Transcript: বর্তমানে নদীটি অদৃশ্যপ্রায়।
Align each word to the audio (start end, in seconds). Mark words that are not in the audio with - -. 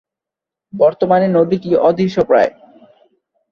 বর্তমানে 0.73 1.27
নদীটি 1.27 1.69
অদৃশ্যপ্রায়। 1.79 2.51